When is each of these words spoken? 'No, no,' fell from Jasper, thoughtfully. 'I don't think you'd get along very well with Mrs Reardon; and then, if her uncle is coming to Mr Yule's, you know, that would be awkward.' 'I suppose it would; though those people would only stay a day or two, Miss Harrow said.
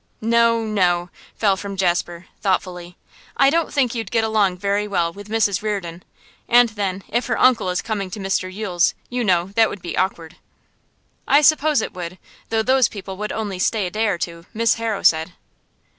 'No, 0.19 0.65
no,' 0.65 1.11
fell 1.35 1.55
from 1.55 1.77
Jasper, 1.77 2.25
thoughtfully. 2.41 2.97
'I 3.37 3.51
don't 3.51 3.71
think 3.71 3.93
you'd 3.93 4.09
get 4.09 4.23
along 4.23 4.57
very 4.57 4.87
well 4.87 5.13
with 5.13 5.29
Mrs 5.29 5.61
Reardon; 5.61 6.01
and 6.49 6.69
then, 6.69 7.03
if 7.07 7.27
her 7.27 7.37
uncle 7.37 7.69
is 7.69 7.83
coming 7.83 8.09
to 8.09 8.19
Mr 8.19 8.51
Yule's, 8.51 8.95
you 9.11 9.23
know, 9.23 9.49
that 9.55 9.69
would 9.69 9.83
be 9.83 9.95
awkward.' 9.95 10.37
'I 11.27 11.43
suppose 11.43 11.81
it 11.83 11.93
would; 11.93 12.17
though 12.49 12.63
those 12.63 12.89
people 12.89 13.15
would 13.17 13.31
only 13.31 13.59
stay 13.59 13.85
a 13.85 13.91
day 13.91 14.07
or 14.07 14.17
two, 14.17 14.47
Miss 14.55 14.73
Harrow 14.81 15.03
said. 15.03 15.33